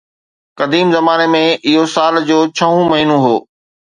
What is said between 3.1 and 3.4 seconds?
هو